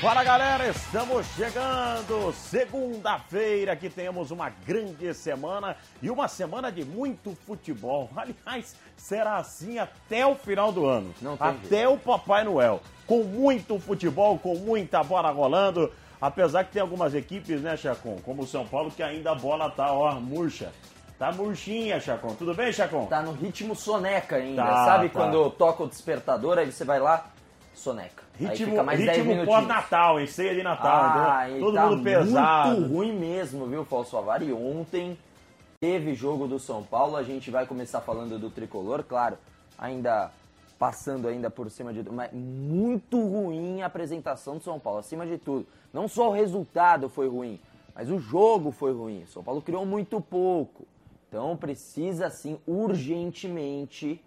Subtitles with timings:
[0.00, 2.30] Fala galera, estamos chegando!
[2.34, 8.10] Segunda-feira que temos uma grande semana e uma semana de muito futebol.
[8.14, 11.14] Aliás, será assim até o final do ano.
[11.20, 11.92] Não tem até jeito.
[11.94, 12.82] o Papai Noel.
[13.06, 15.90] Com muito futebol, com muita bola rolando.
[16.20, 18.18] Apesar que tem algumas equipes, né, Chacon?
[18.22, 20.72] Como o São Paulo, que ainda a bola tá, ó, murcha.
[21.18, 22.34] Tá murchinha, Chacon.
[22.34, 23.06] Tudo bem, Chacon?
[23.06, 24.62] Tá no ritmo soneca ainda.
[24.62, 25.18] Tá, Sabe tá.
[25.18, 27.30] quando toca o despertador, aí você vai lá,
[27.74, 28.25] soneca.
[28.38, 30.26] Ritmo, fica mais 10 ritmo pós-natal, hein?
[30.26, 31.56] Ceia de Natal, Ah, entendeu?
[31.56, 32.70] e Todo tá mundo pesado.
[32.80, 34.42] Muito ruim mesmo, viu, Falso Avar?
[34.42, 35.16] E ontem
[35.80, 37.16] teve jogo do São Paulo.
[37.16, 39.38] A gente vai começar falando do tricolor, claro,
[39.78, 40.30] ainda
[40.78, 45.38] passando ainda por cima de mas muito ruim a apresentação do São Paulo, acima de
[45.38, 45.66] tudo.
[45.92, 47.58] Não só o resultado foi ruim,
[47.94, 49.24] mas o jogo foi ruim.
[49.26, 50.86] São Paulo criou muito pouco.
[51.28, 54.22] Então precisa sim urgentemente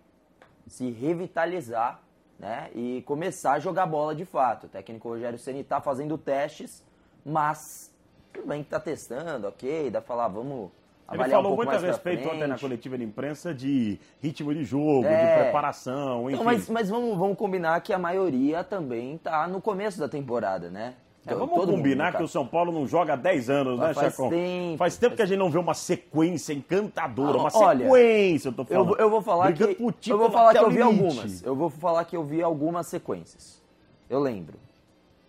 [0.68, 2.00] se revitalizar
[2.40, 4.66] né, e começar a jogar bola de fato.
[4.66, 6.84] O técnico Rogério Ceni está fazendo testes,
[7.26, 7.94] mas
[8.34, 10.72] tudo bem que está testando, ok, dá pra falar, vamos
[11.12, 14.64] Ele um falou pouco muito a respeito ontem na coletiva de imprensa de ritmo de
[14.64, 15.36] jogo, É.
[15.38, 16.38] de preparação, enfim.
[16.38, 20.70] Não, mas, mas vamos, vamos combinar que a maioria também tá no começo da temporada,
[20.70, 20.94] né?
[21.26, 22.18] É, vamos Todo mundo, combinar tá?
[22.18, 24.30] que o São Paulo não joga há 10 anos, né, Mas faz Chacon?
[24.30, 28.48] tempo, Faz tempo que a gente não vê uma sequência encantadora, Não, uma olha, sequência,
[28.50, 28.88] eu tô Eu, falando.
[28.88, 31.44] vou- eu vou falar Brigando que pro eu vou falar que eu vi algumas.
[31.44, 33.62] Eu vou falar que eu vi algumas sequências.
[34.10, 34.58] Eu lembro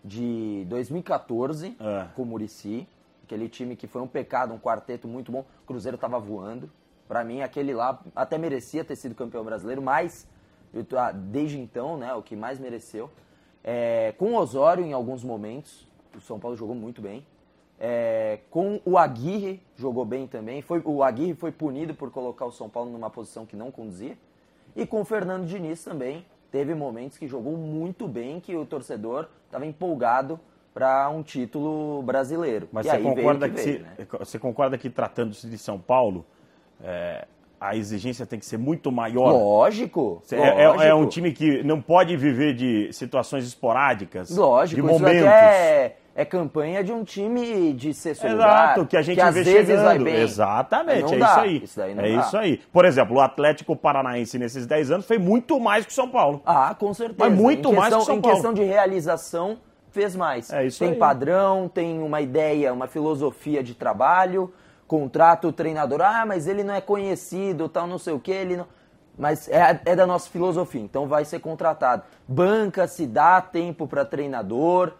[0.04, 2.06] de 2014 É.
[2.14, 2.86] com o Murici,
[3.24, 5.40] aquele time que foi um pecado, um quarteto muito bom.
[5.62, 6.70] O Cruzeiro tava voando.
[7.08, 10.26] Pra mim aquele lá até merecia ter sido campeão brasileiro, mas
[10.72, 13.10] eu tô- ah, desde então, né, o que mais mereceu.
[13.62, 17.24] É, com o Osório em alguns momentos, o São Paulo jogou muito bem.
[17.78, 20.60] É, com o Aguirre jogou bem também.
[20.62, 24.16] Foi, o Aguirre foi punido por colocar o São Paulo numa posição que não conduzia.
[24.76, 29.28] E com o Fernando Diniz também teve momentos que jogou muito bem, que o torcedor
[29.46, 30.38] estava empolgado
[30.74, 32.68] para um título brasileiro.
[32.70, 33.96] Mas e você aí veio concorda que, veio, se- né?
[34.18, 36.24] você concorda que tratando-se de São Paulo,
[36.82, 37.26] é,
[37.60, 39.32] a exigência tem que ser muito maior?
[39.32, 41.06] Lógico, É, é- é um lógico.
[41.10, 45.26] time que não pode viver de situações esporádicas, Lógico, de momentos.
[45.26, 48.36] é, é campanha de um time de sexto Exato,
[48.80, 50.08] lugar, que a gente às vê chegando.
[50.08, 51.62] Exatamente, é não isso dá, aí.
[51.62, 52.06] Isso é dá.
[52.08, 52.60] isso aí.
[52.72, 56.40] Por exemplo, o Atlético Paranaense nesses 10 anos foi muito mais que o São Paulo.
[56.46, 57.18] Ah, com certeza.
[57.18, 58.36] Mas muito em mais questão, que o São Em Paulo.
[58.36, 59.58] questão de realização,
[59.90, 60.50] fez mais.
[60.52, 60.94] É isso tem aí.
[60.96, 64.52] padrão, tem uma ideia, uma filosofia de trabalho,
[64.90, 66.00] contrata o treinador.
[66.02, 68.66] Ah, mas ele não é conhecido, tal, não sei o que, ele não...
[69.16, 72.02] Mas é, é da nossa filosofia, então vai ser contratado.
[72.26, 74.94] Banca, se dá tempo para treinador.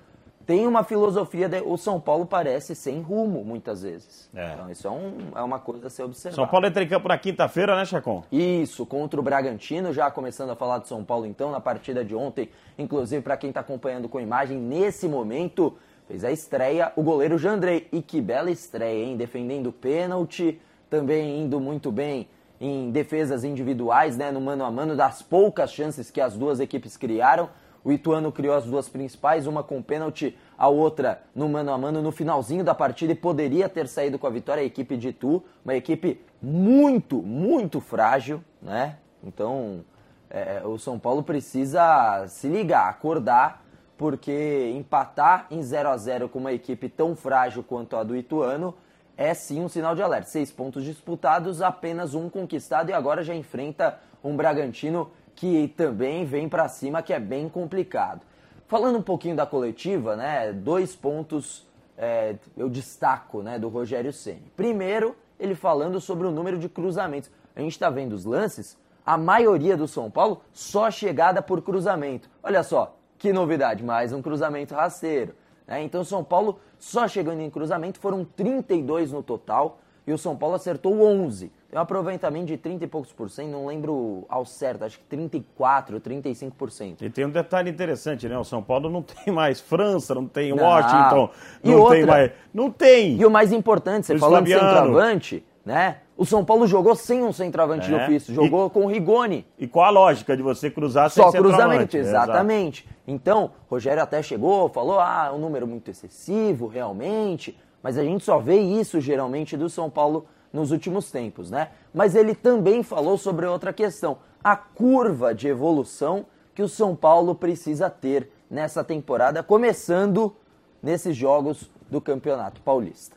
[0.47, 1.49] Tem uma filosofia.
[1.49, 1.61] De...
[1.61, 4.29] O São Paulo parece sem rumo, muitas vezes.
[4.35, 4.53] É.
[4.53, 6.37] Então, isso é, um- é uma coisa a ser observada.
[6.37, 8.23] São Paulo entra em campo na quinta-feira, né, Chacon?
[8.31, 12.15] Isso, contra o Bragantino, já começando a falar de São Paulo então, na partida de
[12.15, 15.77] ontem, inclusive para quem está acompanhando com imagem, nesse momento
[16.11, 17.87] fez a estreia o goleiro Jandrei.
[17.93, 19.17] E que bela estreia, hein?
[19.17, 20.61] Defendendo pênalti,
[20.91, 22.29] também indo muito bem
[22.61, 26.97] em defesas individuais, né, no mano a mano, das poucas chances que as duas equipes
[26.97, 27.49] criaram.
[27.83, 32.03] O Ituano criou as duas principais, uma com pênalti, a outra no mano a mano
[32.03, 35.43] no finalzinho da partida e poderia ter saído com a vitória a equipe de Itu,
[35.65, 38.97] uma equipe muito, muito frágil, né?
[39.25, 39.83] Então,
[40.29, 43.65] é, o São Paulo precisa se ligar, acordar,
[44.01, 48.75] porque empatar em 0 a 0 com uma equipe tão frágil quanto a do Ituano
[49.15, 50.27] é sim um sinal de alerta.
[50.27, 56.49] Seis pontos disputados, apenas um conquistado e agora já enfrenta um Bragantino que também vem
[56.49, 58.23] para cima, que é bem complicado.
[58.67, 60.51] Falando um pouquinho da coletiva, né?
[60.51, 61.69] Dois pontos
[61.99, 64.51] é, eu destaco, né, do Rogério Ceni.
[64.57, 67.31] Primeiro, ele falando sobre o número de cruzamentos.
[67.55, 72.31] A gente está vendo os lances, a maioria do São Paulo só chegada por cruzamento.
[72.43, 75.35] Olha só, que novidade, mais um cruzamento rasteiro.
[75.69, 75.83] né?
[75.83, 80.55] Então, São Paulo só chegando em cruzamento foram 32 no total e o São Paulo
[80.55, 81.53] acertou 11.
[81.69, 85.05] Tem um aproveitamento de 30 e poucos por cento, não lembro ao certo, acho que
[85.05, 87.03] 34, 35%.
[87.03, 88.39] E tem um detalhe interessante, né?
[88.39, 90.65] O São Paulo não tem mais França, não tem Não.
[90.65, 91.31] Washington,
[91.63, 92.07] E não tem outra?
[92.07, 92.33] mais.
[92.55, 93.17] Não tem!
[93.21, 95.99] E o mais importante, você falando de centroavante, né?
[96.21, 98.05] O São Paulo jogou sem um centroavante de É.
[98.05, 99.47] ofício, jogou com o Rigoni.
[99.59, 102.25] E qual a lógica de você cruzar sem Só cruzamento, É, exato.
[102.31, 102.87] exatamente.
[103.09, 107.59] Então, Rogério até chegou, falou, ah, um número muito excessivo, realmente.
[107.83, 111.69] Mas a gente só vê isso, geralmente, do São Paulo nos últimos tempos, né?
[111.95, 117.35] Mas ele também falou sobre outra questão, a curva de evolução que o São Paulo
[117.35, 120.37] precisa ter nessa temporada, começando
[120.83, 123.17] nesses jogos do Campeonato Paulista?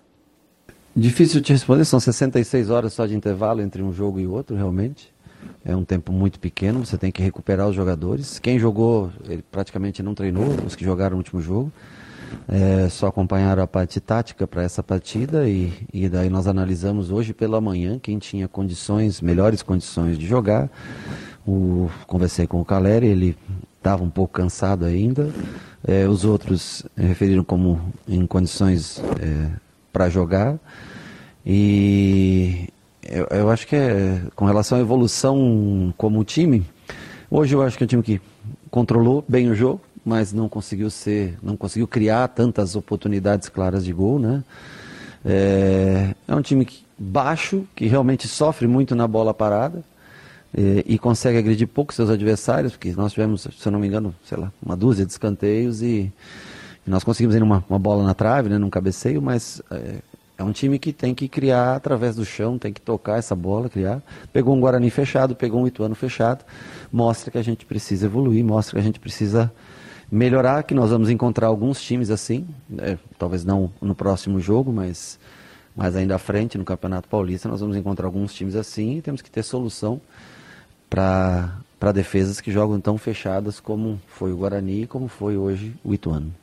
[0.95, 5.12] Difícil te responder, são 66 horas só de intervalo entre um jogo e outro, realmente.
[5.66, 8.38] É um tempo muito pequeno, você tem que recuperar os jogadores.
[8.38, 11.72] Quem jogou, ele praticamente não treinou, os que jogaram no último jogo.
[12.48, 17.34] É, só acompanharam a parte tática para essa partida e, e daí nós analisamos hoje
[17.34, 20.69] pela manhã quem tinha condições, melhores condições de jogar.
[21.46, 23.38] O, conversei com o Caleri, ele
[23.78, 25.30] estava um pouco cansado ainda.
[25.86, 29.62] É, os outros referiram como em condições é,
[29.94, 30.57] para jogar.
[31.45, 32.68] E
[33.04, 36.66] eu, eu, acho que é, com relação à evolução como time,
[37.30, 38.19] hoje eu acho que é um time que
[38.72, 43.94] controlou bem o jogo, mas não conseguiu ser, não conseguiu criar tantas oportunidades claras de
[43.94, 44.44] gol, né?
[45.24, 49.84] É, é um time que, baixo, que realmente sofre muito na bola parada
[50.54, 54.13] é, e consegue agredir pouco seus adversários, porque nós tivemos, se eu não me engano,
[54.25, 56.12] sei lá, uma dúzia de escanteios e,
[56.86, 60.00] nós conseguimos ir uma, uma bola na trave, né, num cabeceio, mas é,
[60.38, 63.70] é um time que tem que criar através do chão, tem que tocar essa bola,
[63.70, 64.02] criar.
[64.32, 66.44] Pegou um Guarani fechado, pegou um Ituano fechado,
[66.92, 69.52] mostra que a gente precisa evoluir, mostra que a gente precisa
[70.12, 72.46] melhorar, que nós vamos encontrar alguns times assim,
[72.78, 75.18] é, talvez não no próximo jogo, mas,
[75.76, 79.22] mas ainda à frente no Campeonato Paulista nós vamos encontrar alguns times assim e temos
[79.22, 80.02] que ter solução
[80.90, 85.94] para defesas que jogam tão fechadas como foi o Guarani e como foi hoje o
[85.94, 86.43] Ituano.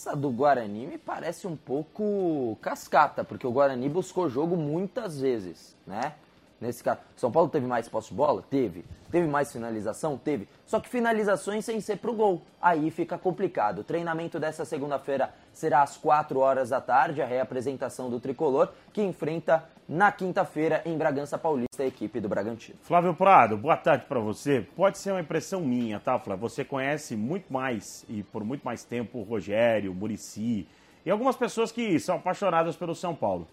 [0.00, 5.76] Essa do Guarani me parece um pouco cascata, porque o Guarani buscou jogo muitas vezes,
[5.86, 6.14] né?
[6.58, 8.42] Nesse caso, São Paulo teve mais posse de bola?
[8.48, 8.82] Teve.
[9.10, 10.16] Teve mais finalização?
[10.16, 10.48] Teve.
[10.64, 12.40] Só que finalizações sem ser pro gol.
[12.62, 13.80] Aí fica complicado.
[13.80, 19.02] O treinamento dessa segunda-feira será às 4 horas da tarde, a reapresentação do tricolor, que
[19.02, 22.78] enfrenta na quinta-feira em Bragança Paulista a equipe do Bragantino.
[22.82, 24.64] Flávio Prado, boa tarde para você.
[24.76, 26.48] Pode ser uma impressão minha, tá, Flávio?
[26.48, 30.64] Você conhece muito mais e por muito mais tempo o Rogério, o Murici
[31.04, 33.48] e algumas pessoas que são apaixonadas pelo São Paulo.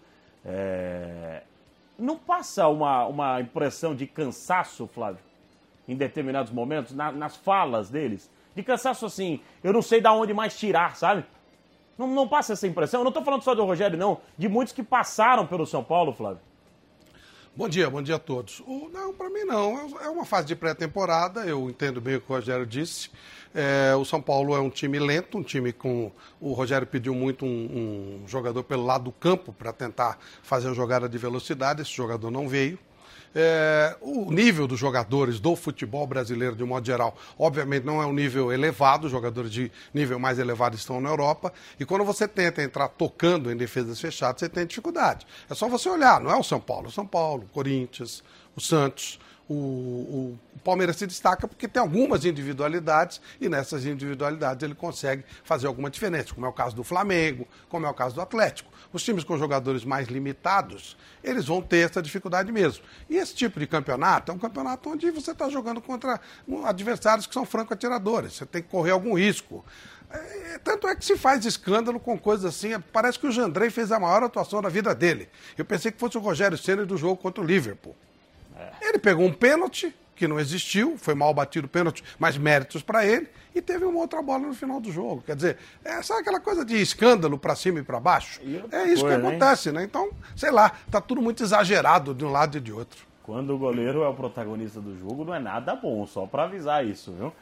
[0.45, 1.41] É
[1.97, 5.19] não passa uma, uma impressão de cansaço, Flávio,
[5.87, 8.29] em determinados momentos, na, nas falas deles?
[8.55, 11.25] De cansaço assim, eu não sei de onde mais tirar, sabe?
[11.97, 12.99] Não, não passa essa impressão?
[12.99, 16.13] Eu não estou falando só do Rogério, não, de muitos que passaram pelo São Paulo,
[16.13, 16.39] Flávio.
[17.55, 18.59] Bom dia, bom dia a todos.
[18.67, 19.97] O, não, para mim não.
[19.99, 23.09] É uma fase de pré-temporada, eu entendo bem o que o Rogério disse.
[23.51, 26.11] É, o São Paulo é um time lento, um time com.
[26.39, 30.73] O Rogério pediu muito um, um jogador pelo lado do campo para tentar fazer a
[30.73, 31.81] jogada de velocidade.
[31.81, 32.77] Esse jogador não veio.
[33.35, 38.05] É, o nível dos jogadores do futebol brasileiro, de um modo geral, obviamente não é
[38.05, 42.63] um nível elevado, jogadores de nível mais elevado estão na Europa, e quando você tenta
[42.63, 45.25] entrar tocando em defesas fechadas, você tem dificuldade.
[45.49, 48.23] É só você olhar, não é o São Paulo, o São Paulo, o Corinthians,
[48.55, 49.19] o Santos,
[49.49, 55.67] o, o, Palmeiras se destaca porque tem algumas individualidades e nessas individualidades ele consegue fazer
[55.67, 58.69] alguma diferença, como é o caso do Flamengo, como é o caso do Atlético.
[58.91, 62.83] Os times com jogadores mais limitados, eles vão ter essa dificuldade mesmo.
[63.09, 66.19] E esse tipo de campeonato é um campeonato onde você está jogando contra
[66.65, 68.33] adversários que são franco-atiradores.
[68.33, 69.63] Você tem que correr algum risco.
[70.09, 72.77] É, tanto é que se faz escândalo com coisas assim.
[72.91, 75.29] Parece que o Jandrei fez a maior atuação da vida dele.
[75.57, 77.95] Eu pensei que fosse o Rogério Senna do jogo contra o Liverpool.
[78.57, 78.89] É.
[78.89, 83.05] Ele pegou um pênalti, que não existiu, foi mal batido o pênalti, mas méritos para
[83.05, 85.23] ele, e teve uma outra bola no final do jogo.
[85.25, 88.39] Quer dizer, é, sabe aquela coisa de escândalo para cima e para baixo?
[88.43, 89.75] E é isso coisa, que acontece, hein?
[89.75, 89.83] né?
[89.83, 93.05] Então, sei lá, tá tudo muito exagerado de um lado e de outro.
[93.23, 96.85] Quando o goleiro é o protagonista do jogo, não é nada bom, só para avisar
[96.85, 97.33] isso, viu?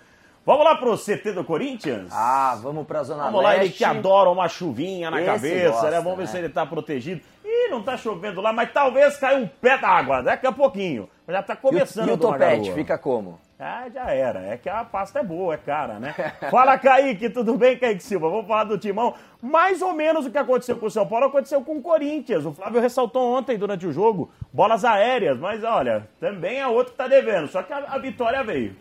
[0.46, 2.10] Vamos lá pro CT do Corinthians?
[2.12, 3.58] Ah, vamos pra Zona Vamos Leste.
[3.58, 5.98] lá, ele que adora uma chuvinha na Esse cabeça, gosta, né?
[6.02, 6.28] Vamos ver né?
[6.30, 7.22] se ele tá protegido.
[7.44, 11.10] Ih, não tá chovendo lá, mas talvez caia um pé d'água daqui a pouquinho.
[11.28, 13.40] Já tá E o, começando e o a tomar topete, fica como?
[13.60, 14.42] Ah, já era.
[14.42, 16.14] É que a pasta é boa, é cara, né?
[16.52, 18.30] Fala, Kaique, tudo bem, Kaique Silva?
[18.30, 19.16] Vamos falar do timão.
[19.42, 22.46] Mais ou menos o que aconteceu com o São Paulo aconteceu com o Corinthians.
[22.46, 26.98] O Flávio ressaltou ontem durante o jogo bolas aéreas, mas olha, também é outro que
[27.00, 27.48] tá devendo.
[27.48, 28.76] Só que a, a vitória veio.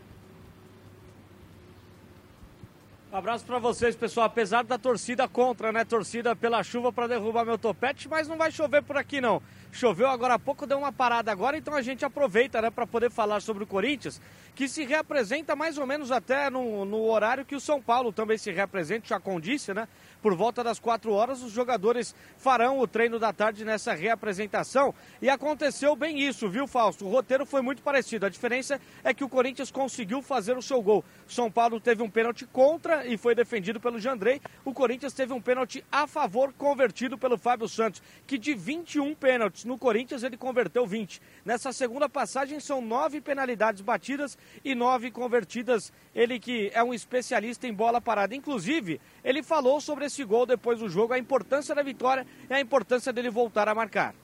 [3.14, 4.26] Abraço pra vocês, pessoal.
[4.26, 5.84] Apesar da torcida contra, né?
[5.84, 9.40] Torcida pela chuva pra derrubar meu topete, mas não vai chover por aqui não.
[9.70, 13.10] Choveu agora há pouco, deu uma parada agora, então a gente aproveita, né, para poder
[13.10, 14.20] falar sobre o Corinthians,
[14.54, 18.36] que se reapresenta mais ou menos até no, no horário que o São Paulo também
[18.36, 19.86] se reapresenta, já condisse, né?
[20.24, 24.94] Por volta das 4 horas, os jogadores farão o treino da tarde nessa reapresentação.
[25.20, 27.04] E aconteceu bem isso, viu, Fausto?
[27.04, 28.24] O roteiro foi muito parecido.
[28.24, 31.04] A diferença é que o Corinthians conseguiu fazer o seu gol.
[31.28, 34.40] São Paulo teve um pênalti contra e foi defendido pelo Jandrei.
[34.64, 39.66] O Corinthians teve um pênalti a favor convertido pelo Fábio Santos, que de 21 pênaltis
[39.66, 41.20] no Corinthians ele converteu 20.
[41.44, 45.92] Nessa segunda passagem são nove penalidades batidas e nove convertidas.
[46.14, 48.34] Ele que é um especialista em bola parada.
[48.34, 52.60] Inclusive, ele falou sobre esse gol depois do jogo, a importância da vitória e a
[52.60, 54.14] importância dele voltar a marcar.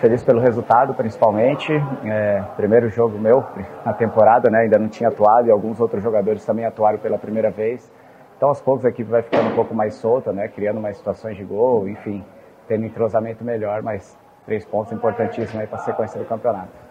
[0.00, 1.72] Feliz pelo resultado, principalmente.
[2.04, 3.42] É, primeiro jogo meu
[3.86, 4.60] na temporada, né?
[4.60, 7.90] Ainda não tinha atuado e alguns outros jogadores também atuaram pela primeira vez.
[8.36, 10.46] Então, aos poucos, a equipe vai ficando um pouco mais solta, né?
[10.46, 12.22] Criando mais situações de gol, enfim,
[12.68, 16.87] tendo um entrosamento melhor, mas três pontos importantíssimos aí para a sequência do campeonato.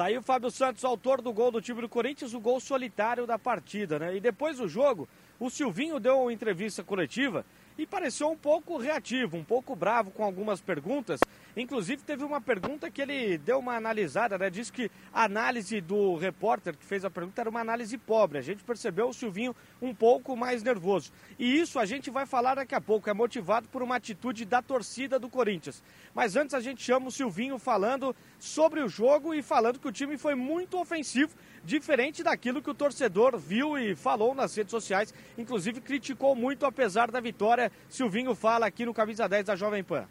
[0.00, 3.26] Tá aí o Fábio Santos, autor do gol do time do Corinthians, o gol solitário
[3.26, 4.16] da partida, né?
[4.16, 5.06] E depois do jogo,
[5.38, 7.44] o Silvinho deu uma entrevista coletiva
[7.80, 11.18] e pareceu um pouco reativo, um pouco bravo com algumas perguntas.
[11.56, 14.50] Inclusive, teve uma pergunta que ele deu uma analisada, né?
[14.50, 18.36] Disse que a análise do repórter que fez a pergunta era uma análise pobre.
[18.36, 21.10] A gente percebeu o Silvinho um pouco mais nervoso.
[21.38, 23.08] E isso a gente vai falar daqui a pouco.
[23.08, 25.82] É motivado por uma atitude da torcida do Corinthians.
[26.14, 29.92] Mas antes a gente chama o Silvinho falando sobre o jogo e falando que o
[29.92, 31.34] time foi muito ofensivo
[31.64, 37.10] diferente daquilo que o torcedor viu e falou nas redes sociais, inclusive criticou muito apesar
[37.10, 37.70] da vitória.
[37.88, 40.04] Silvinho fala aqui no Camisa 10 da Jovem Pan.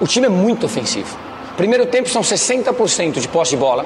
[0.00, 1.16] O time é muito ofensivo.
[1.56, 3.84] Primeiro tempo são 60% de posse de bola,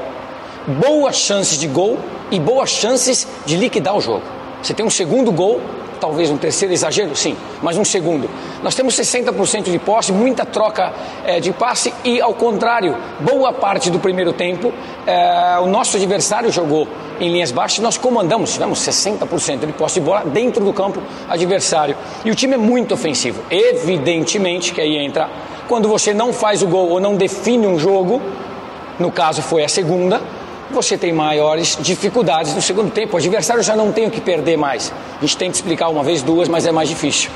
[0.80, 1.98] boas chances de gol
[2.30, 4.24] e boas chances de liquidar o jogo.
[4.62, 5.60] Você tem um segundo gol
[5.96, 8.28] talvez um terceiro exagero, sim, mas um segundo.
[8.62, 10.92] Nós temos 60% de posse, muita troca
[11.24, 14.72] é, de passe e, ao contrário, boa parte do primeiro tempo,
[15.06, 16.86] é, o nosso adversário jogou
[17.20, 21.96] em linhas baixas, nós comandamos, tivemos 60% de posse de bola dentro do campo adversário.
[22.24, 23.42] E o time é muito ofensivo.
[23.50, 25.28] Evidentemente que aí entra
[25.66, 28.20] quando você não faz o gol ou não define um jogo,
[28.98, 30.20] no caso foi a segunda,
[30.70, 33.14] você tem maiores dificuldades no segundo tempo.
[33.14, 34.92] O adversário já não tem o que perder mais.
[35.18, 37.30] A gente tenta explicar uma vez, duas, mas é mais difícil.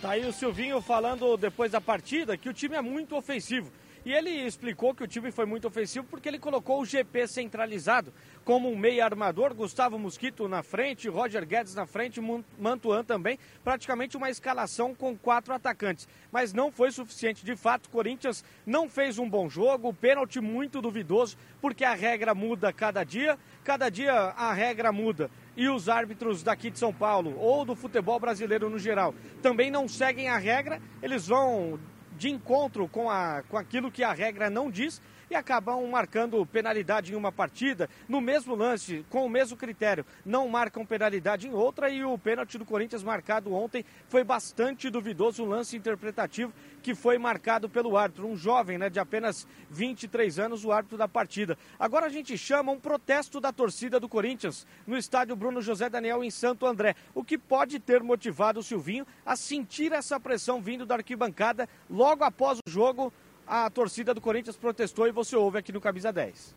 [0.00, 3.70] Tá aí o Silvinho falando depois da partida que o time é muito ofensivo.
[4.04, 8.12] E ele explicou que o time foi muito ofensivo porque ele colocou o GP centralizado
[8.48, 12.18] como um meia armador, Gustavo Mosquito na frente, Roger Guedes na frente,
[12.58, 16.08] Mantuan também, praticamente uma escalação com quatro atacantes.
[16.32, 21.36] Mas não foi suficiente, de fato, Corinthians não fez um bom jogo, pênalti muito duvidoso,
[21.60, 25.30] porque a regra muda cada dia, cada dia a regra muda.
[25.54, 29.86] E os árbitros daqui de São Paulo, ou do futebol brasileiro no geral, também não
[29.86, 31.78] seguem a regra, eles vão
[32.16, 37.12] de encontro com, a, com aquilo que a regra não diz e acabam marcando penalidade
[37.12, 41.90] em uma partida, no mesmo lance, com o mesmo critério, não marcam penalidade em outra
[41.90, 47.18] e o pênalti do Corinthians marcado ontem foi bastante duvidoso, um lance interpretativo que foi
[47.18, 51.58] marcado pelo árbitro, um jovem né, de apenas 23 anos, o árbitro da partida.
[51.78, 56.24] Agora a gente chama um protesto da torcida do Corinthians no estádio Bruno José Daniel
[56.24, 60.86] em Santo André, o que pode ter motivado o Silvinho a sentir essa pressão vindo
[60.86, 63.12] da arquibancada logo após o jogo
[63.48, 66.54] a torcida do Corinthians protestou e você ouve aqui no Camisa 10.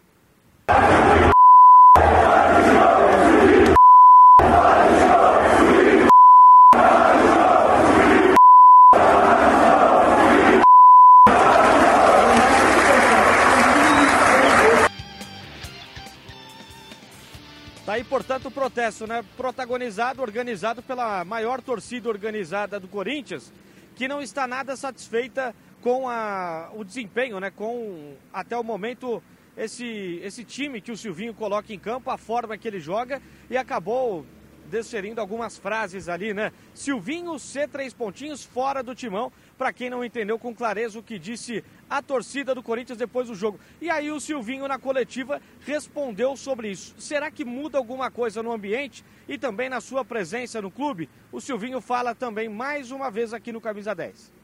[17.85, 19.23] Tá aí, portanto, o protesto, né?
[19.35, 23.51] Protagonizado, organizado pela maior torcida organizada do Corinthians,
[23.95, 27.51] que não está nada satisfeita com a, o desempenho, né?
[27.51, 29.21] Com até o momento
[29.57, 33.57] esse, esse time que o Silvinho coloca em campo, a forma que ele joga e
[33.57, 34.25] acabou
[34.69, 36.53] desferindo algumas frases ali, né?
[36.73, 41.19] Silvinho C três pontinhos fora do timão, para quem não entendeu com clareza o que
[41.19, 43.59] disse a torcida do Corinthians depois do jogo.
[43.81, 46.95] E aí o Silvinho na coletiva respondeu sobre isso.
[46.97, 51.09] Será que muda alguma coisa no ambiente e também na sua presença no clube?
[51.33, 54.40] O Silvinho fala também mais uma vez aqui no Camisa 10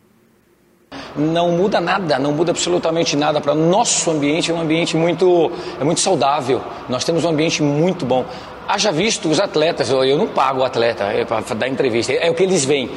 [1.18, 5.84] não muda nada, não muda absolutamente nada para nosso ambiente, é um ambiente muito, é
[5.84, 6.62] muito saudável.
[6.88, 8.26] Nós temos um ambiente muito bom.
[8.68, 12.34] Haja visto os atletas, eu, não pago o atleta é para dar entrevista, é o
[12.34, 12.92] que eles veem.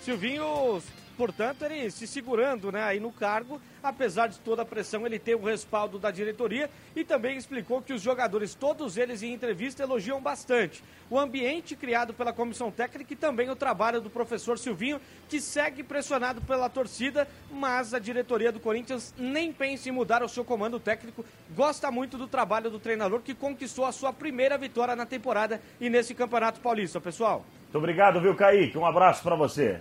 [0.00, 0.82] Silvinho
[1.16, 5.34] portanto, ele se segurando né, aí no cargo, apesar de toda a pressão, ele tem
[5.34, 10.20] o respaldo da diretoria e também explicou que os jogadores, todos eles em entrevista, elogiam
[10.20, 15.40] bastante o ambiente criado pela comissão técnica e também o trabalho do professor Silvinho, que
[15.40, 20.44] segue pressionado pela torcida, mas a diretoria do Corinthians nem pensa em mudar o seu
[20.44, 25.06] comando técnico, gosta muito do trabalho do treinador que conquistou a sua primeira vitória na
[25.06, 27.44] temporada e nesse Campeonato Paulista, pessoal.
[27.62, 28.78] Muito obrigado, viu, Kaique?
[28.78, 29.80] Um abraço para você.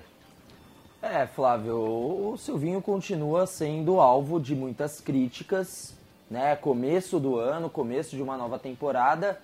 [1.06, 5.94] É, Flávio, o Silvinho continua sendo alvo de muitas críticas,
[6.32, 6.56] né?
[6.56, 9.38] Começo do ano, começo de uma nova temporada.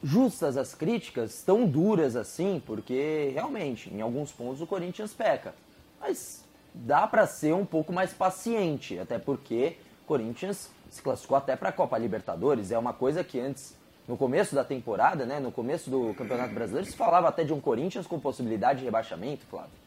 [0.00, 5.56] Justas as críticas, tão duras assim, porque realmente, em alguns pontos o Corinthians peca.
[6.00, 11.56] Mas dá para ser um pouco mais paciente, até porque o Corinthians se classificou até
[11.56, 13.74] para a Copa Libertadores, é uma coisa que antes
[14.06, 17.60] no começo da temporada, né, no começo do Campeonato Brasileiro, se falava até de um
[17.60, 19.85] Corinthians com possibilidade de rebaixamento, Flávio.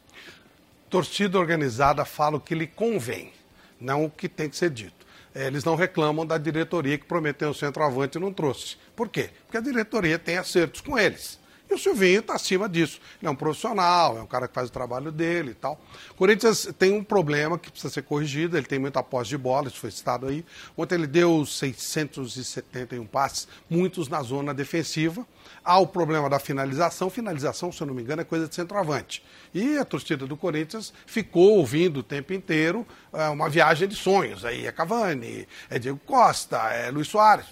[0.90, 3.32] Torcida organizada fala o que lhe convém,
[3.80, 5.06] não o que tem que ser dito.
[5.32, 8.76] É, eles não reclamam da diretoria que prometeu o centroavante e não trouxe.
[8.96, 9.30] Por quê?
[9.46, 11.38] Porque a diretoria tem acertos com eles.
[11.70, 13.00] E o Silvinho está acima disso.
[13.20, 15.80] Ele é um profissional, é um cara que faz o trabalho dele e tal.
[16.10, 19.68] O Corinthians tem um problema que precisa ser corrigido, ele tem muita posse de bola,
[19.68, 20.44] isso foi citado aí.
[20.76, 25.24] Ontem ele deu 671 passes, muitos na zona defensiva.
[25.64, 27.08] Há o problema da finalização.
[27.08, 29.22] Finalização, se eu não me engano, é coisa de centroavante.
[29.54, 34.44] E a torcida do Corinthians ficou ouvindo o tempo inteiro é, uma viagem de sonhos.
[34.44, 37.46] Aí é Cavani, é Diego Costa, é Luiz Soares.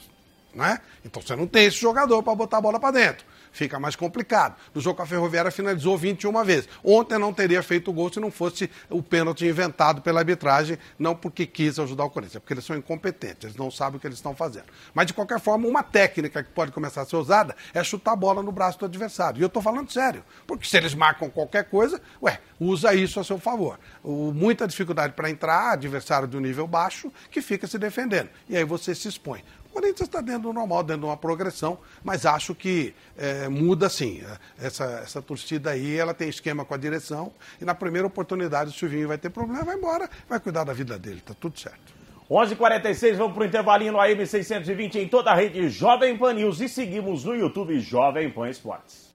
[0.53, 0.81] Né?
[1.05, 3.25] Então você não tem esse jogador para botar a bola para dentro
[3.59, 4.55] fica mais complicado.
[4.73, 6.69] No jogo com a Ferroviária finalizou 21 vezes.
[6.85, 11.15] Ontem não teria feito o gol se não fosse o pênalti inventado pela arbitragem, não
[11.15, 14.07] porque quis ajudar o Corinthians, é porque eles são incompetentes, eles não sabem o que
[14.07, 14.67] eles estão fazendo.
[14.95, 18.17] Mas de qualquer forma, uma técnica que pode começar a ser usada é chutar a
[18.17, 19.41] bola no braço do adversário.
[19.41, 23.25] E eu estou falando sério, porque se eles marcam qualquer coisa, ué, usa isso a
[23.25, 23.81] seu favor.
[24.05, 28.29] O, muita dificuldade para entrar, adversário de um nível baixo, que fica se defendendo.
[28.49, 29.43] E aí você se expõe.
[29.79, 34.23] Corinthians está dentro do normal, dentro de uma progressão, mas acho que é, muda sim.
[34.61, 38.73] Essa, essa torcida aí, ela tem esquema com a direção e na primeira oportunidade o
[38.73, 41.97] Silvinho vai ter problema, vai embora, vai cuidar da vida dele, tá tudo certo.
[42.29, 46.35] 11:46 h 46 vamos para o intervalinho no AM620 em toda a rede Jovem Pan
[46.35, 49.15] News e seguimos no YouTube Jovem Pan Esportes.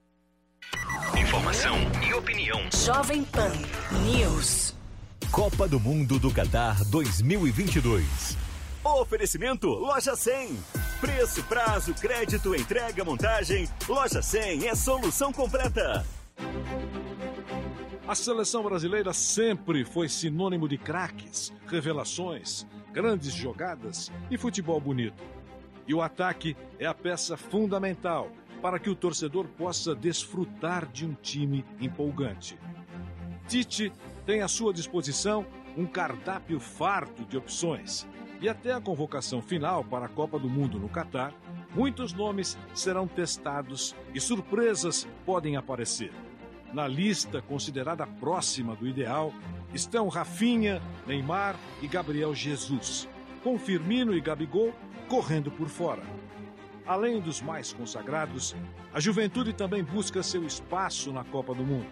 [1.16, 1.76] Informação
[2.08, 2.58] e opinião.
[2.74, 3.52] Jovem Pan
[4.02, 4.74] News.
[5.30, 8.43] Copa do Mundo do Qatar 2022.
[8.84, 10.58] Oferecimento Loja 100.
[11.00, 13.66] Preço, prazo, crédito, entrega, montagem.
[13.88, 16.04] Loja 100 é solução completa.
[18.06, 25.24] A seleção brasileira sempre foi sinônimo de craques, revelações, grandes jogadas e futebol bonito.
[25.88, 28.30] E o ataque é a peça fundamental
[28.60, 32.58] para que o torcedor possa desfrutar de um time empolgante.
[33.48, 33.90] Tite
[34.26, 38.06] tem à sua disposição um cardápio farto de opções
[38.44, 41.32] e até a convocação final para a Copa do Mundo no Catar,
[41.74, 46.12] muitos nomes serão testados e surpresas podem aparecer.
[46.70, 49.32] Na lista considerada próxima do ideal
[49.72, 53.08] estão Rafinha, Neymar e Gabriel Jesus,
[53.42, 54.74] com Firmino e Gabigol
[55.08, 56.02] correndo por fora.
[56.86, 58.54] Além dos mais consagrados,
[58.92, 61.88] a juventude também busca seu espaço na Copa do Mundo.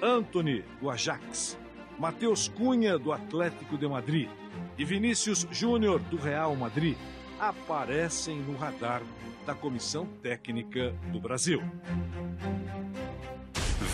[0.00, 1.58] Anthony, do Ajax,
[1.98, 4.30] Matheus Cunha, do Atlético de Madrid,
[4.78, 6.96] e Vinícius Júnior, do Real Madrid,
[7.38, 9.02] aparecem no radar
[9.44, 11.62] da Comissão Técnica do Brasil.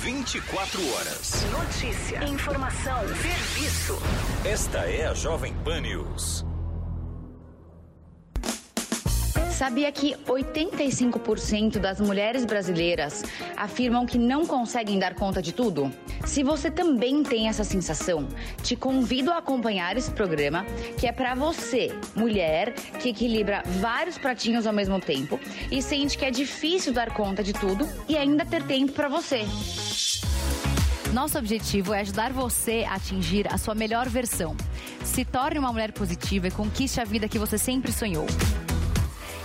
[0.03, 1.45] 24 horas.
[1.51, 3.99] Notícia, informação, serviço.
[4.45, 6.45] Esta é a Jovem Pan News.
[9.59, 13.25] Sabia que 85% das mulheres brasileiras
[13.57, 15.93] afirmam que não conseguem dar conta de tudo?
[16.25, 18.29] Se você também tem essa sensação,
[18.63, 20.65] te convido a acompanhar esse programa,
[20.97, 25.41] que é para você, mulher, que equilibra vários pratinhos ao mesmo tempo
[25.73, 29.45] e sente que é difícil dar conta de tudo e ainda ter tempo para você.
[31.13, 34.57] Nosso objetivo é ajudar você a atingir a sua melhor versão.
[35.03, 38.27] Se torne uma mulher positiva e conquiste a vida que você sempre sonhou.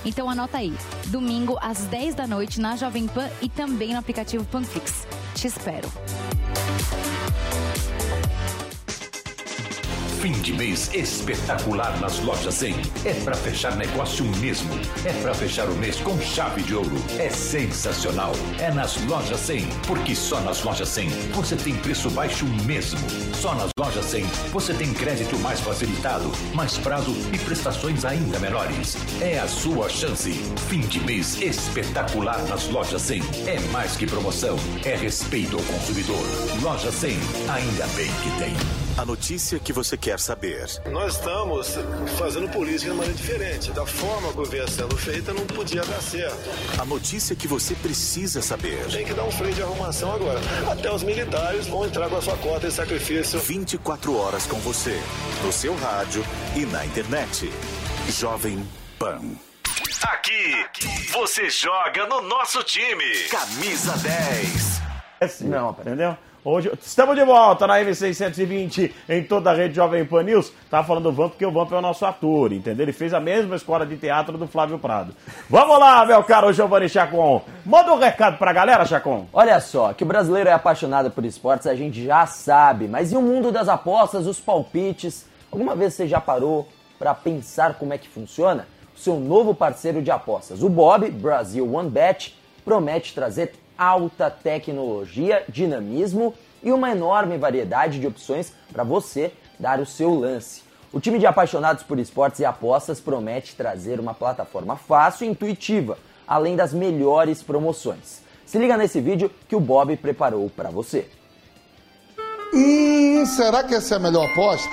[0.06, 0.74] Então anota aí,
[1.08, 5.08] domingo às 10 da noite na Jovem Pan e também no aplicativo Panflix.
[5.36, 5.90] Te espero.
[10.24, 12.76] Fim de mês espetacular nas lojas 100.
[13.04, 14.74] É para fechar negócio mesmo.
[15.04, 16.96] É para fechar o mês com chave de ouro.
[17.20, 18.32] É sensacional.
[18.58, 19.66] É nas lojas 100.
[19.86, 23.02] Porque só nas lojas 100 você tem preço baixo mesmo.
[23.36, 28.96] Só nas lojas 100 você tem crédito mais facilitado, mais prazo e prestações ainda menores.
[29.20, 30.32] É a sua chance.
[30.70, 33.22] Fim de mês espetacular nas lojas 100.
[33.46, 34.56] É mais que promoção.
[34.86, 36.26] É respeito ao consumidor.
[36.62, 37.12] Loja 100.
[37.50, 38.83] Ainda bem que tem.
[38.96, 40.68] A notícia que você quer saber.
[40.92, 41.76] Nós estamos
[42.16, 43.72] fazendo política de maneira diferente.
[43.72, 46.38] Da forma como vinha sendo feita, não podia dar certo.
[46.80, 48.86] A notícia que você precisa saber.
[48.92, 50.40] Tem que dar um freio de arrumação agora.
[50.72, 53.40] Até os militares vão entrar com a sua cota de sacrifício.
[53.40, 55.02] 24 horas com você.
[55.44, 56.24] No seu rádio
[56.56, 57.52] e na internet.
[58.10, 58.64] Jovem
[59.00, 59.22] Pan.
[60.04, 60.66] Aqui,
[61.12, 63.28] você joga no nosso time.
[63.32, 65.42] Camisa 10.
[65.42, 66.16] Não, entendeu?
[66.46, 70.52] Hoje, estamos de volta na M620 em toda a rede Jovem Pan News.
[70.70, 72.84] Tava falando do Vamp porque o Vamp é o nosso ator, entendeu?
[72.84, 75.16] Ele fez a mesma escola de teatro do Flávio Prado.
[75.50, 77.42] Vamos lá, meu caro Giovanni Chacon.
[77.66, 79.26] Manda um recado pra galera, Chacon.
[79.32, 82.90] Olha só, que o brasileiro é apaixonado por esportes, a gente já sabe.
[82.90, 85.26] Mas e o mundo das apostas, os palpites?
[85.50, 86.68] Alguma vez você já parou
[87.00, 88.68] para pensar como é que funciona?
[88.94, 95.44] O seu novo parceiro de apostas, o Bob Brasil One Bet, promete trazer alta tecnologia,
[95.48, 100.64] dinamismo e uma enorme variedade de opções para você dar o seu lance.
[100.92, 105.98] O time de apaixonados por esportes e apostas promete trazer uma plataforma fácil e intuitiva,
[106.28, 108.22] além das melhores promoções.
[108.46, 111.08] Se liga nesse vídeo que o Bob preparou para você.
[112.54, 114.70] Hum, será que essa é a melhor aposta?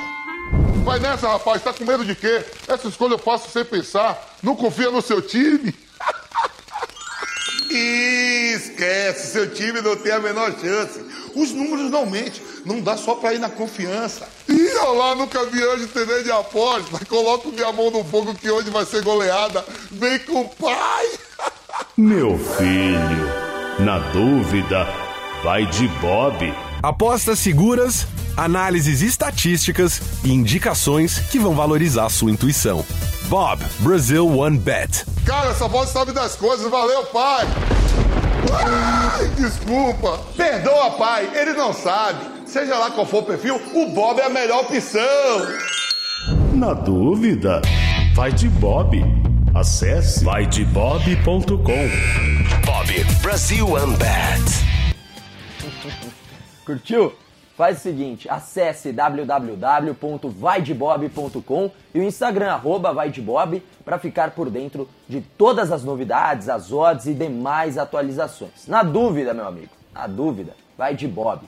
[0.84, 2.44] Vai nessa, rapaz, tá com medo de quê?
[2.68, 4.36] Essa escolha eu faço sem pensar.
[4.42, 5.74] Não confia no seu time?
[8.80, 11.04] Esquece, seu time não tem a menor chance.
[11.34, 14.26] Os números não mentem, não dá só pra ir na confiança.
[14.48, 17.04] Ih, olha lá, nunca vi hoje TV de aposta.
[17.04, 19.62] Coloco minha mão no fogo que hoje vai ser goleada.
[19.90, 21.06] Vem com o pai.
[21.94, 24.88] Meu filho, na dúvida,
[25.44, 26.54] vai de Bob.
[26.82, 32.82] Apostas seguras, análises estatísticas e indicações que vão valorizar sua intuição.
[33.24, 35.04] Bob, Brazil One Bet.
[35.26, 36.70] Cara, essa voz sabe das coisas.
[36.70, 37.46] Valeu, pai.
[38.52, 40.18] Ai, desculpa.
[40.36, 41.30] Perdoa, pai.
[41.34, 42.24] Ele não sabe.
[42.46, 45.00] Seja lá qual for o perfil, o Bob é a melhor opção.
[46.52, 47.62] Na dúvida,
[48.14, 49.02] vai de Bob.
[49.54, 51.88] Acesse vaidebob.com.
[52.64, 54.70] Bob, Brazil One Bet.
[56.64, 57.12] Curtiu?
[57.60, 65.20] Faz o seguinte, acesse www.vaidebob.com e o Instagram arroba vaidebob para ficar por dentro de
[65.20, 68.66] todas as novidades, as odds e demais atualizações.
[68.66, 71.42] Na dúvida, meu amigo, na dúvida, vai de Bob.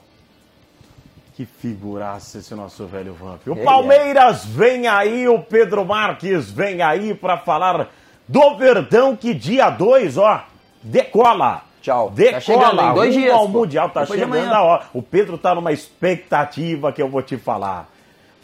[1.33, 3.47] Que figuraça esse nosso velho Vamp.
[3.47, 7.89] O Ele Palmeiras vem aí, o Pedro Marques vem aí para falar
[8.27, 10.45] do Verdão que dia 2, ó,
[10.83, 11.72] decola.
[11.83, 12.09] Tchau.
[12.11, 13.47] Decola, Tá chegando em dois dias, pô.
[13.49, 14.85] Mundial, tá Depois de chegando a hora.
[14.93, 17.89] O Pedro tá numa expectativa que eu vou te falar.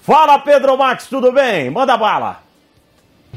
[0.02, 1.70] Fala, Pedro Marques, tudo bem?
[1.70, 2.44] Manda bala.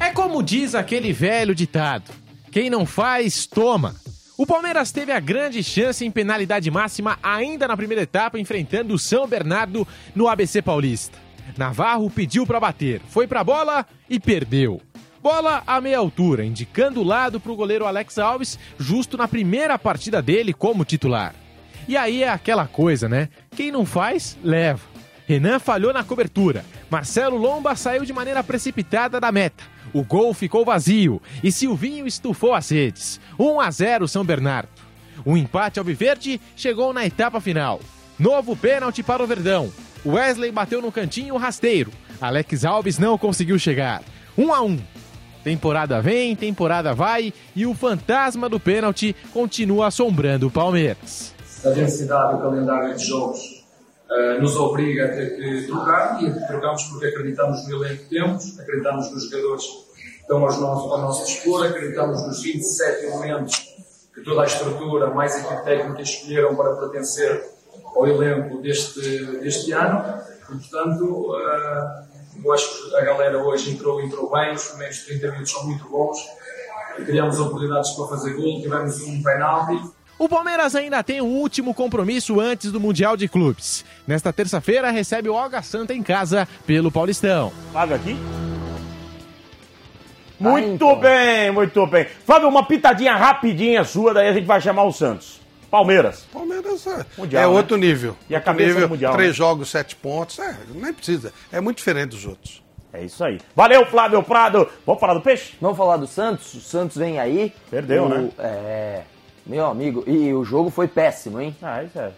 [0.01, 2.11] É como diz aquele velho ditado:
[2.51, 3.95] quem não faz, toma.
[4.37, 8.99] O Palmeiras teve a grande chance em penalidade máxima ainda na primeira etapa, enfrentando o
[8.99, 9.87] São Bernardo
[10.17, 11.17] no ABC Paulista.
[11.57, 14.81] Navarro pediu para bater, foi pra bola e perdeu.
[15.23, 19.79] Bola a meia altura, indicando o lado para o goleiro Alex Alves, justo na primeira
[19.79, 21.33] partida dele como titular.
[21.87, 23.29] E aí é aquela coisa, né?
[23.55, 24.81] Quem não faz, leva.
[25.25, 26.65] Renan falhou na cobertura.
[26.91, 29.63] Marcelo Lomba saiu de maneira precipitada da meta.
[29.95, 33.21] O gol ficou vazio e Silvinho estufou as redes.
[33.39, 34.71] 1 a 0 São Bernardo.
[35.25, 37.79] O empate alviverde chegou na etapa final.
[38.19, 39.73] Novo pênalti para o Verdão.
[40.05, 41.93] Wesley bateu no cantinho rasteiro.
[42.21, 44.03] Alex Alves não conseguiu chegar.
[44.37, 44.79] 1 a 1.
[45.45, 51.35] Temporada vem, temporada vai e o fantasma do pênalti continua assombrando o Palmeiras.
[51.65, 53.65] a densidade do calendário de jogos
[54.11, 58.59] eh, nos obriga a ter que trocar e trocamos porque acreditamos no elenco que temos,
[58.59, 59.65] acreditamos nos jogadores
[59.97, 63.73] que estão ao nosso dispor, acreditamos nos 27 elementos
[64.15, 67.43] que toda a estrutura, mais a equipe técnica escolheram para pertencer
[67.97, 69.01] ao elenco deste,
[69.41, 72.03] deste ano portanto, eh,
[72.43, 75.89] eu acho que a galera hoje entrou, entrou bem, os primeiros 30 minutos são muito
[75.89, 76.19] bons,
[77.05, 79.83] criamos oportunidades para fazer gol, tivemos um penalti,
[80.19, 83.85] O Palmeiras ainda tem um último compromisso antes do Mundial de Clubes.
[84.07, 87.53] Nesta terça-feira recebe o Alga Santa em casa pelo Paulistão.
[87.73, 88.17] Paga aqui?
[90.39, 92.07] Muito bem, muito bem.
[92.25, 95.42] Fábio, uma pitadinha rapidinha sua, daí a gente vai chamar o Santos.
[95.73, 96.27] Palmeiras.
[96.31, 97.53] Palmeiras é, Mundial, é né?
[97.59, 98.15] outro nível.
[98.29, 99.35] E a cabeça nível, do Mundial, Três né?
[99.35, 100.39] jogos, sete pontos.
[100.39, 101.33] É, nem precisa.
[101.51, 102.63] É muito diferente dos outros.
[102.93, 103.41] É isso aí.
[103.57, 104.69] Valeu, Flávio Prado.
[104.85, 105.55] Vamos falar do peixe?
[105.59, 106.53] Vamos falar do Santos?
[106.53, 107.55] O Santos vem aí.
[107.71, 108.31] Perdeu, O- né?
[108.39, 109.03] É.
[109.47, 111.57] Meu amigo, e o jogo foi péssimo, hein?
[111.63, 112.13] Ah, isso é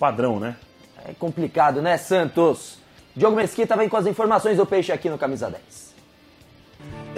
[0.00, 0.56] padrão, né?
[1.06, 2.78] É complicado, né, Santos?
[3.14, 5.87] Diogo Mesquita vem com as informações do peixe aqui no Camisa 10.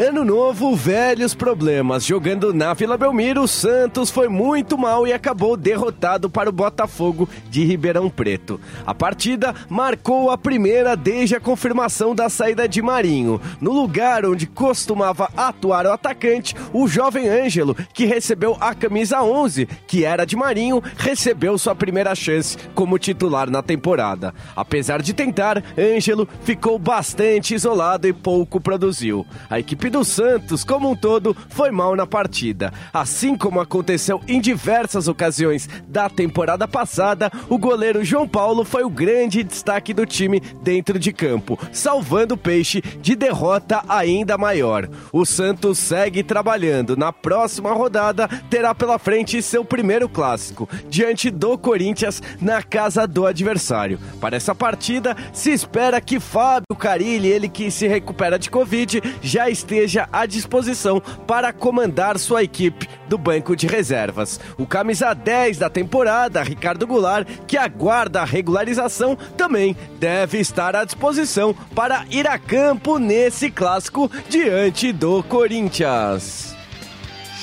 [0.01, 2.07] Ano novo, velhos problemas.
[2.07, 7.29] Jogando na Vila Belmiro, o Santos foi muito mal e acabou derrotado para o Botafogo
[7.51, 8.59] de Ribeirão Preto.
[8.87, 13.39] A partida marcou a primeira desde a confirmação da saída de Marinho.
[13.61, 19.67] No lugar onde costumava atuar o atacante, o jovem Ângelo, que recebeu a camisa 11,
[19.87, 24.33] que era de Marinho, recebeu sua primeira chance como titular na temporada.
[24.57, 29.27] Apesar de tentar, Ângelo ficou bastante isolado e pouco produziu.
[29.51, 32.73] A A equipe do Santos, como um todo, foi mal na partida.
[32.95, 38.89] Assim como aconteceu em diversas ocasiões da temporada passada, o goleiro João Paulo foi o
[38.89, 44.89] grande destaque do time dentro de campo, salvando o peixe de derrota ainda maior.
[45.13, 46.97] O Santos segue trabalhando.
[46.97, 53.27] Na próxima rodada, terá pela frente seu primeiro clássico, diante do Corinthians, na casa do
[53.27, 54.01] adversário.
[54.23, 59.50] Para essa partida, se espera que Fábio Carilli, ele que se recupera de Covid, já
[59.51, 64.39] esteja à disposição para comandar sua equipe do banco de reservas.
[64.57, 70.85] O camisa 10 da temporada, Ricardo Goulart, que aguarda a regularização, também deve estar à
[70.85, 76.50] disposição para ir a campo nesse clássico diante do Corinthians.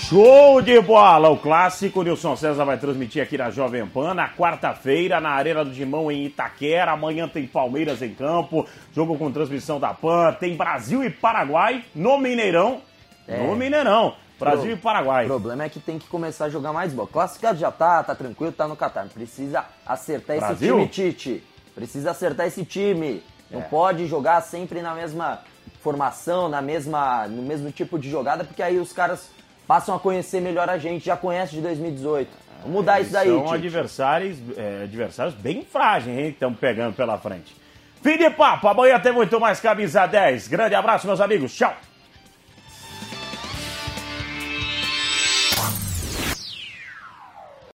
[0.08, 1.28] Show de bola!
[1.28, 5.72] O clássico, Nilson César vai transmitir aqui na Jovem Pan na quarta-feira, na Arena do
[5.72, 6.94] Dimão em Itaquera.
[6.94, 10.32] Amanhã tem Palmeiras em campo, jogo com transmissão da Pan.
[10.40, 12.82] Tem Brasil e Paraguai no Mineirão.
[13.28, 13.38] É.
[13.46, 14.16] No Mineirão.
[14.40, 15.26] Brasil Pro- e Paraguai.
[15.26, 17.10] O problema é que tem que começar a jogar mais bola.
[17.12, 19.08] Classificado já tá, tá tranquilo, tá no Catar.
[19.10, 20.80] Precisa acertar Brasil?
[20.80, 21.44] esse time, Tite.
[21.76, 23.22] Precisa acertar esse time.
[23.52, 23.64] Não É.
[23.64, 25.40] pode jogar sempre na mesma
[25.82, 29.30] formação, na mesma, no mesmo tipo de jogada, porque aí os caras
[29.68, 32.30] passam a conhecer melhor a gente, já conhece de 2018.
[32.62, 36.26] Vamos mudar isso daí, São adversários, é, adversários bem frágeis, hein?
[36.26, 37.56] Que estamos pegando pela frente.
[38.02, 38.68] Fim de papo.
[38.68, 40.48] Amanhã tem muito mais camisa 10.
[40.48, 41.54] Grande abraço, meus amigos.
[41.54, 41.76] Tchau.